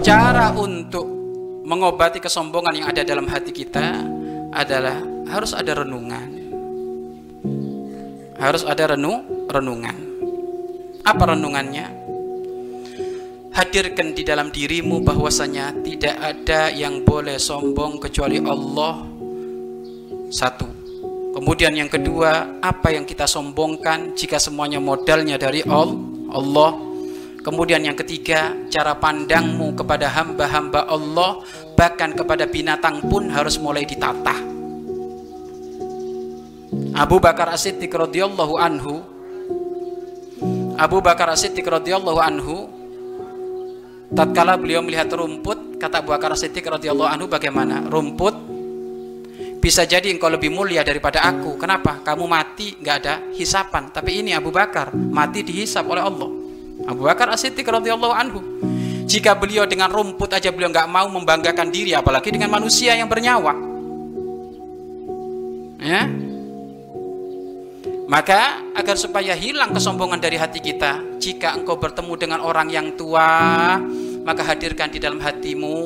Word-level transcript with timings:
cara 0.00 0.56
untuk 0.56 1.04
mengobati 1.64 2.18
kesombongan 2.24 2.74
yang 2.82 2.88
ada 2.88 3.04
dalam 3.04 3.28
hati 3.28 3.52
kita 3.52 4.00
adalah 4.50 4.96
harus 5.28 5.52
ada 5.52 5.84
renungan. 5.84 6.28
Harus 8.40 8.64
ada 8.64 8.96
renu 8.96 9.20
renungan. 9.52 9.96
Apa 11.04 11.36
renungannya? 11.36 12.00
Hadirkan 13.52 14.16
di 14.16 14.24
dalam 14.24 14.48
dirimu 14.48 15.04
bahwasanya 15.04 15.76
tidak 15.84 16.16
ada 16.16 16.72
yang 16.72 17.04
boleh 17.04 17.36
sombong 17.36 18.00
kecuali 18.00 18.40
Allah. 18.40 19.04
Satu. 20.32 20.64
Kemudian 21.36 21.76
yang 21.76 21.92
kedua, 21.92 22.58
apa 22.64 22.96
yang 22.96 23.04
kita 23.04 23.28
sombongkan 23.28 24.16
jika 24.16 24.40
semuanya 24.40 24.80
modalnya 24.80 25.36
dari 25.36 25.60
Allah? 25.68 26.89
Kemudian 27.40 27.80
yang 27.80 27.96
ketiga, 27.96 28.52
cara 28.68 28.92
pandangmu 29.00 29.72
kepada 29.72 30.12
hamba-hamba 30.12 30.84
Allah 30.84 31.40
bahkan 31.72 32.12
kepada 32.12 32.44
binatang 32.44 33.00
pun 33.08 33.32
harus 33.32 33.56
mulai 33.56 33.88
ditata. 33.88 34.36
Abu 37.00 37.16
Bakar 37.16 37.48
As-Siddiq 37.48 37.88
radhiyallahu 37.88 38.54
anhu 38.60 38.94
Abu 40.76 41.00
Bakar 41.00 41.32
As-Siddiq 41.32 41.64
radhiyallahu 41.64 42.20
anhu 42.20 42.56
tatkala 44.12 44.60
beliau 44.60 44.84
melihat 44.84 45.08
rumput 45.08 45.80
kata 45.80 46.04
Abu 46.04 46.12
Bakar 46.12 46.36
As-Siddiq 46.36 46.68
radhiyallahu 46.68 47.08
anhu 47.08 47.24
bagaimana? 47.24 47.88
Rumput? 47.88 48.36
Bisa 49.64 49.88
jadi 49.88 50.12
engkau 50.12 50.28
lebih 50.28 50.52
mulia 50.52 50.84
daripada 50.84 51.24
aku. 51.24 51.56
Kenapa? 51.56 52.04
Kamu 52.04 52.28
mati 52.28 52.76
nggak 52.80 52.96
ada 53.00 53.14
hisapan. 53.32 53.88
Tapi 53.88 54.20
ini 54.24 54.36
Abu 54.36 54.52
Bakar 54.52 54.92
mati 54.92 55.40
dihisap 55.40 55.88
oleh 55.88 56.04
Allah 56.04 56.39
Abu 56.86 57.04
Bakar 57.08 57.28
As-Siddiq 57.32 57.66
radhiyallahu 57.66 58.14
anhu 58.14 58.40
jika 59.10 59.34
beliau 59.34 59.66
dengan 59.66 59.90
rumput 59.90 60.30
aja 60.30 60.54
beliau 60.54 60.70
nggak 60.70 60.86
mau 60.86 61.10
membanggakan 61.10 61.68
diri 61.68 61.92
apalagi 61.96 62.30
dengan 62.30 62.52
manusia 62.52 62.94
yang 62.94 63.10
bernyawa 63.10 63.52
ya 65.80 66.02
maka 68.10 68.66
agar 68.74 68.98
supaya 68.98 69.38
hilang 69.38 69.70
kesombongan 69.70 70.18
dari 70.18 70.34
hati 70.34 70.58
kita, 70.58 71.22
jika 71.22 71.54
engkau 71.54 71.78
bertemu 71.78 72.18
dengan 72.18 72.40
orang 72.42 72.66
yang 72.66 72.98
tua, 72.98 73.78
maka 74.26 74.42
hadirkan 74.50 74.90
di 74.90 74.98
dalam 74.98 75.22
hatimu, 75.22 75.76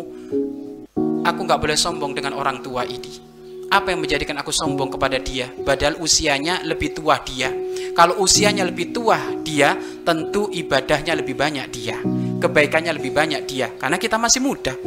aku 1.21 1.41
nggak 1.45 1.61
boleh 1.61 1.77
sombong 1.77 2.17
dengan 2.17 2.33
orang 2.33 2.65
tua 2.65 2.89
ini. 2.89 3.34
Apa 3.75 3.91
yang 3.91 4.07
menjadikan 4.07 4.39
aku 4.39 4.55
sombong 4.55 4.87
kepada 4.87 5.19
dia? 5.19 5.51
Padahal 5.51 5.99
usianya 5.99 6.63
lebih 6.63 6.95
tua 6.95 7.19
dia. 7.27 7.51
Kalau 7.91 8.23
usianya 8.23 8.63
lebih 8.63 8.95
tua 8.95 9.19
dia, 9.43 9.75
tentu 10.07 10.47
ibadahnya 10.47 11.19
lebih 11.19 11.35
banyak 11.35 11.67
dia, 11.75 11.99
kebaikannya 12.39 12.95
lebih 12.95 13.11
banyak 13.11 13.43
dia. 13.51 13.75
Karena 13.75 13.99
kita 13.99 14.15
masih 14.15 14.47
muda. 14.47 14.79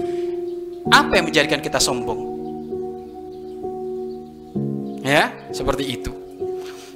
Apa 0.88 1.20
yang 1.20 1.28
menjadikan 1.28 1.60
kita 1.60 1.84
sombong? 1.84 2.40
Ya, 5.04 5.36
seperti 5.52 5.84
itu. 5.84 6.12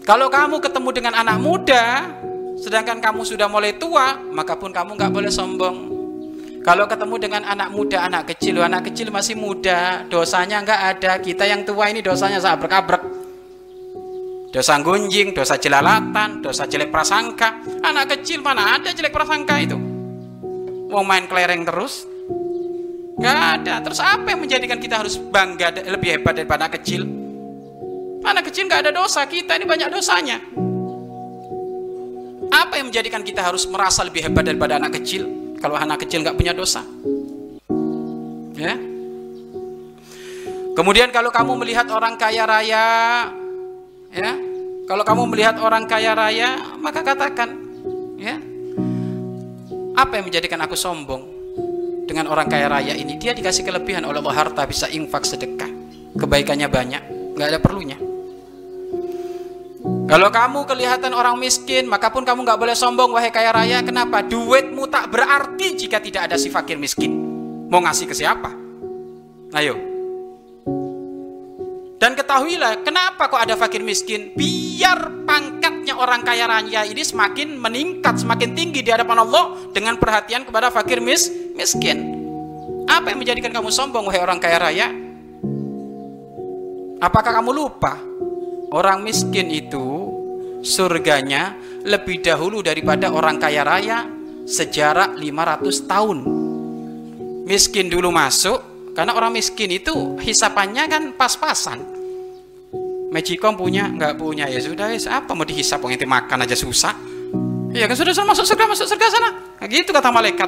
Kalau 0.07 0.31
kamu 0.31 0.63
ketemu 0.63 0.89
dengan 0.95 1.13
anak 1.19 1.43
muda, 1.43 2.07
sedangkan 2.55 3.03
kamu 3.03 3.27
sudah 3.27 3.51
mulai 3.51 3.75
tua, 3.75 4.15
maka 4.31 4.55
pun 4.55 4.71
kamu 4.71 4.95
nggak 4.95 5.11
boleh 5.11 5.31
sombong. 5.31 5.90
Kalau 6.61 6.85
ketemu 6.85 7.15
dengan 7.17 7.41
anak 7.41 7.73
muda, 7.73 8.05
anak 8.05 8.29
kecil, 8.33 8.61
anak 8.61 8.85
kecil 8.85 9.09
masih 9.09 9.33
muda, 9.33 10.05
dosanya 10.05 10.61
nggak 10.61 10.81
ada. 10.93 11.11
Kita 11.17 11.49
yang 11.49 11.65
tua 11.65 11.89
ini 11.89 12.05
dosanya 12.05 12.37
sabrek-abrek. 12.37 13.01
Dosa 14.53 14.77
gunjing, 14.77 15.33
dosa 15.33 15.57
jelalatan, 15.57 16.45
dosa 16.45 16.69
jelek 16.69 16.93
prasangka. 16.93 17.65
Anak 17.81 18.13
kecil 18.13 18.45
mana 18.45 18.77
ada 18.77 18.93
jelek 18.93 19.09
prasangka 19.09 19.57
itu? 19.57 19.73
Mau 20.93 21.01
main 21.01 21.25
kelereng 21.25 21.65
terus? 21.65 22.05
Nggak 23.17 23.37
ada. 23.57 23.81
Terus 23.81 23.99
apa 24.03 24.27
yang 24.29 24.45
menjadikan 24.45 24.77
kita 24.77 25.01
harus 25.01 25.17
bangga 25.17 25.73
lebih 25.81 26.19
hebat 26.19 26.37
daripada 26.37 26.69
anak 26.69 26.77
kecil? 26.77 27.09
Anak 28.21 28.53
kecil 28.53 28.69
nggak 28.69 28.85
ada 28.85 28.91
dosa, 28.93 29.25
kita 29.25 29.57
ini 29.57 29.65
banyak 29.65 29.89
dosanya. 29.89 30.37
Apa 32.53 32.77
yang 32.77 32.93
menjadikan 32.93 33.25
kita 33.25 33.41
harus 33.41 33.65
merasa 33.65 34.05
lebih 34.05 34.29
hebat 34.29 34.45
daripada 34.45 34.77
anak 34.77 35.01
kecil? 35.01 35.40
Kalau 35.61 35.77
anak 35.77 36.01
kecil 36.01 36.25
nggak 36.25 36.33
punya 36.33 36.57
dosa, 36.57 36.81
ya. 38.57 38.73
Kemudian 40.73 41.13
kalau 41.13 41.29
kamu 41.29 41.53
melihat 41.61 41.85
orang 41.93 42.17
kaya 42.17 42.49
raya, 42.49 42.87
ya, 44.09 44.31
kalau 44.89 45.05
kamu 45.05 45.29
melihat 45.29 45.61
orang 45.61 45.85
kaya 45.85 46.17
raya, 46.17 46.57
maka 46.81 47.05
katakan, 47.05 47.53
ya, 48.17 48.41
apa 49.93 50.13
yang 50.17 50.25
menjadikan 50.25 50.65
aku 50.65 50.73
sombong 50.73 51.21
dengan 52.09 52.25
orang 52.33 52.49
kaya 52.49 52.65
raya 52.65 52.97
ini? 52.97 53.21
Dia 53.21 53.37
dikasih 53.37 53.61
kelebihan 53.61 54.01
oleh 54.01 54.17
Allah 54.17 54.33
harta 54.33 54.65
bisa 54.65 54.89
infak 54.89 55.29
sedekah, 55.29 55.69
kebaikannya 56.17 56.65
banyak, 56.65 57.03
nggak 57.37 57.47
ada 57.53 57.59
perlunya. 57.61 58.10
Kalau 60.11 60.27
kamu 60.27 60.67
kelihatan 60.67 61.15
orang 61.15 61.39
miskin, 61.39 61.87
maka 61.87 62.11
pun 62.11 62.27
kamu 62.27 62.43
nggak 62.43 62.59
boleh 62.59 62.75
sombong, 62.75 63.15
wahai 63.15 63.31
kaya 63.31 63.55
raya. 63.55 63.79
Kenapa? 63.79 64.19
Duitmu 64.19 64.91
tak 64.91 65.07
berarti 65.07 65.79
jika 65.79 66.03
tidak 66.03 66.27
ada 66.27 66.35
si 66.35 66.51
fakir 66.51 66.75
miskin. 66.75 67.15
Mau 67.71 67.79
ngasih 67.79 68.11
ke 68.11 68.15
siapa? 68.19 68.51
Ayo. 69.55 69.79
Dan 71.95 72.11
ketahuilah, 72.19 72.83
kenapa 72.83 73.31
kok 73.31 73.39
ada 73.39 73.55
fakir 73.55 73.79
miskin? 73.87 74.35
Biar 74.35 75.23
pangkatnya 75.23 75.95
orang 75.95 76.27
kaya 76.27 76.43
raya 76.43 76.83
ini 76.83 77.07
semakin 77.07 77.55
meningkat, 77.55 78.19
semakin 78.19 78.51
tinggi 78.51 78.83
di 78.83 78.91
hadapan 78.91 79.23
Allah 79.23 79.55
dengan 79.71 79.95
perhatian 79.95 80.43
kepada 80.43 80.75
fakir 80.75 80.99
mis 80.99 81.31
miskin. 81.55 82.19
Apa 82.83 83.15
yang 83.15 83.23
menjadikan 83.23 83.55
kamu 83.55 83.71
sombong, 83.71 84.11
wahai 84.11 84.19
orang 84.19 84.43
kaya 84.43 84.59
raya? 84.59 84.91
Apakah 86.99 87.31
kamu 87.31 87.55
lupa 87.55 88.11
orang 88.71 89.03
miskin 89.03 89.51
itu 89.51 90.00
surganya 90.61 91.57
lebih 91.81 92.21
dahulu 92.21 92.61
daripada 92.61 93.09
orang 93.09 93.41
kaya 93.41 93.65
raya 93.65 94.05
sejarah 94.45 95.17
500 95.17 95.89
tahun 95.89 96.17
miskin 97.49 97.89
dulu 97.89 98.13
masuk 98.13 98.61
karena 98.93 99.17
orang 99.17 99.33
miskin 99.33 99.73
itu 99.73 100.17
hisapannya 100.21 100.85
kan 100.87 101.03
pas-pasan 101.17 101.81
Magicom 103.11 103.59
punya 103.59 103.91
nggak 103.91 104.15
punya 104.15 104.47
ya 104.47 104.63
sudah 104.63 104.87
ya 104.87 105.19
apa 105.19 105.35
mau 105.35 105.43
dihisap 105.43 105.83
yang 105.83 105.99
makan 106.07 106.47
aja 106.47 106.55
susah 106.55 106.95
ya 107.75 107.83
kan 107.83 107.97
sudah 107.97 108.23
masuk 108.23 108.47
surga 108.47 108.65
masuk 108.71 108.87
surga 108.87 109.05
sana 109.11 109.29
nah, 109.59 109.67
gitu 109.67 109.91
kata 109.91 110.07
malaikat 110.15 110.47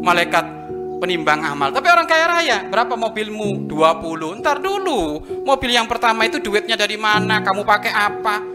malaikat 0.00 0.64
penimbang 1.04 1.44
amal. 1.44 1.68
Tapi 1.68 1.84
orang 1.92 2.08
kaya 2.08 2.24
raya, 2.24 2.58
berapa 2.64 2.96
mobilmu? 2.96 3.68
20. 3.68 4.40
Ntar 4.40 4.64
dulu, 4.64 5.20
mobil 5.44 5.76
yang 5.76 5.84
pertama 5.84 6.24
itu 6.24 6.40
duitnya 6.40 6.80
dari 6.80 6.96
mana? 6.96 7.44
Kamu 7.44 7.60
pakai 7.60 7.92
apa? 7.92 8.53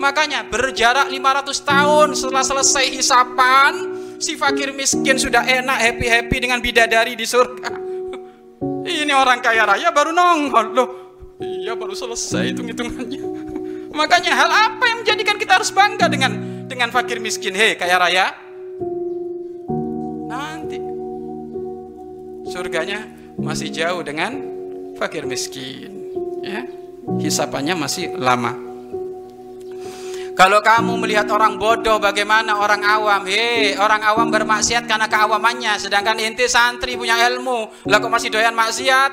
Makanya 0.00 0.48
berjarak 0.48 1.08
500 1.08 1.60
tahun 1.64 2.08
setelah 2.16 2.44
selesai 2.44 2.84
hisapan, 2.92 3.72
si 4.20 4.36
fakir 4.36 4.72
miskin 4.76 5.16
sudah 5.16 5.44
enak 5.44 5.78
happy-happy 5.80 6.36
dengan 6.40 6.60
bidadari 6.60 7.16
di 7.16 7.24
surga. 7.24 7.72
Ini 9.04 9.12
orang 9.12 9.40
kaya 9.40 9.64
raya 9.64 9.88
baru 9.92 10.12
nongol 10.12 10.66
loh. 10.72 10.88
Iya 11.40 11.76
baru 11.76 11.96
selesai 11.96 12.52
hitung-hitungannya. 12.52 13.24
Makanya 14.00 14.32
hal 14.36 14.50
apa 14.52 14.84
yang 14.88 14.98
menjadikan 15.04 15.36
kita 15.40 15.60
harus 15.60 15.72
bangga 15.72 16.06
dengan 16.08 16.64
dengan 16.68 16.92
fakir 16.92 17.16
miskin? 17.20 17.56
Hei 17.56 17.74
kaya 17.76 17.96
raya, 17.96 18.30
surganya 22.50 23.06
masih 23.38 23.70
jauh 23.70 24.02
dengan 24.02 24.36
fakir 24.98 25.24
miskin 25.24 26.12
ya 26.42 26.66
hisapannya 27.22 27.78
masih 27.78 28.12
lama 28.18 28.69
kalau 30.40 30.64
kamu 30.64 30.96
melihat 31.04 31.28
orang 31.28 31.60
bodoh 31.60 32.00
bagaimana 32.00 32.56
orang 32.56 32.80
awam 32.80 33.28
hei 33.28 33.76
orang 33.76 34.00
awam 34.00 34.32
bermaksiat 34.32 34.88
karena 34.88 35.04
keawamannya 35.04 35.76
sedangkan 35.76 36.16
inti 36.16 36.48
santri 36.48 36.96
punya 36.96 37.20
ilmu 37.28 37.68
lah 37.84 38.00
kok 38.00 38.08
masih 38.08 38.32
doyan 38.32 38.56
maksiat 38.56 39.12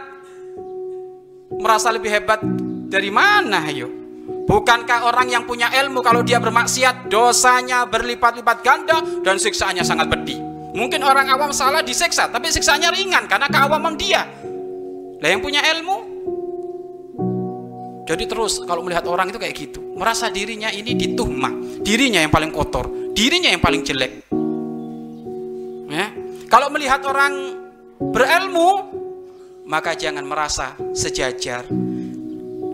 merasa 1.60 1.92
lebih 1.92 2.16
hebat 2.16 2.40
dari 2.88 3.12
mana 3.12 3.68
ayo 3.68 4.08
Bukankah 4.48 5.12
orang 5.12 5.28
yang 5.28 5.44
punya 5.44 5.68
ilmu 5.68 6.00
kalau 6.00 6.24
dia 6.24 6.40
bermaksiat 6.40 7.12
dosanya 7.12 7.84
berlipat-lipat 7.84 8.58
ganda 8.64 9.04
dan 9.20 9.36
siksaannya 9.36 9.84
sangat 9.84 10.08
pedih? 10.08 10.40
Mungkin 10.72 11.04
orang 11.04 11.28
awam 11.28 11.52
salah 11.52 11.84
diseksa, 11.84 12.32
tapi 12.32 12.48
siksanya 12.48 12.88
ringan 12.88 13.28
karena 13.28 13.52
keawaman 13.52 14.00
dia. 14.00 14.24
Lah 15.20 15.28
yang 15.28 15.44
punya 15.44 15.60
ilmu. 15.76 16.00
Jadi 18.08 18.24
terus 18.24 18.64
kalau 18.64 18.88
melihat 18.88 19.04
orang 19.12 19.28
itu 19.28 19.36
kayak 19.36 19.56
gitu, 19.56 19.84
merasa 20.00 20.32
dirinya 20.32 20.72
ini 20.72 20.96
dituhmah, 20.96 21.84
dirinya 21.84 22.24
yang 22.24 22.32
paling 22.32 22.56
kotor, 22.56 22.88
dirinya 23.12 23.52
yang 23.52 23.60
paling 23.60 23.84
jelek. 23.84 24.32
Ya. 25.92 26.08
Kalau 26.48 26.72
melihat 26.72 27.04
orang 27.04 27.60
berilmu, 28.00 28.70
maka 29.68 29.92
jangan 30.00 30.24
merasa 30.24 30.80
sejajar. 30.96 31.68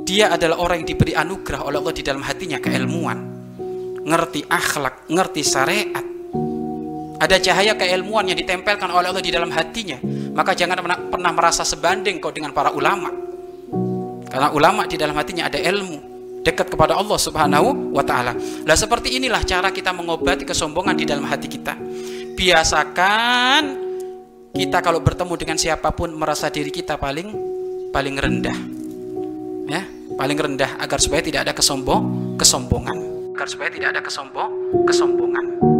Dia 0.06 0.38
adalah 0.38 0.62
orang 0.62 0.86
yang 0.86 0.90
diberi 0.94 1.18
anugerah 1.18 1.66
oleh 1.66 1.82
Allah 1.82 1.96
di 1.98 2.04
dalam 2.06 2.22
hatinya 2.22 2.62
keilmuan, 2.62 3.18
ngerti 4.06 4.46
akhlak, 4.46 5.10
ngerti 5.10 5.42
syariat, 5.42 6.06
Ada 7.24 7.40
cahaya 7.40 7.74
keilmuan 7.80 8.28
yang 8.28 8.36
ditempelkan 8.36 8.92
oleh 8.92 9.08
Allah 9.08 9.24
di 9.24 9.32
dalam 9.32 9.48
hatinya. 9.48 9.96
Maka 10.36 10.52
jangan 10.60 10.76
pernah, 10.84 11.00
pernah 11.08 11.32
merasa 11.32 11.64
sebanding 11.64 12.20
kau 12.20 12.36
dengan 12.36 12.52
para 12.52 12.76
ulama. 12.76 13.33
Karena 14.34 14.50
ulama 14.50 14.90
di 14.90 14.98
dalam 14.98 15.14
hatinya 15.14 15.46
ada 15.46 15.62
ilmu 15.62 16.14
dekat 16.42 16.74
kepada 16.74 16.98
Allah 16.98 17.22
Subhanahu 17.22 17.94
wa 17.94 18.02
taala. 18.02 18.34
Lah 18.66 18.74
seperti 18.74 19.22
inilah 19.22 19.46
cara 19.46 19.70
kita 19.70 19.94
mengobati 19.94 20.42
kesombongan 20.42 20.98
di 20.98 21.06
dalam 21.06 21.30
hati 21.30 21.46
kita. 21.46 21.78
Biasakan 22.34 23.64
kita 24.58 24.82
kalau 24.82 25.06
bertemu 25.06 25.34
dengan 25.38 25.58
siapa 25.62 25.94
pun 25.94 26.10
merasa 26.18 26.50
diri 26.50 26.74
kita 26.74 26.98
paling 26.98 27.30
paling 27.94 28.16
rendah. 28.18 28.58
Ya, 29.70 29.86
paling 30.18 30.38
rendah 30.42 30.82
agar 30.82 30.98
supaya 30.98 31.22
tidak 31.22 31.46
ada 31.46 31.54
kesombong 31.54 32.34
kesombongan. 32.36 32.98
Agar 33.38 33.48
supaya 33.48 33.70
tidak 33.70 33.94
ada 33.94 34.02
kesombong 34.02 34.52
kesombongan. 34.90 35.73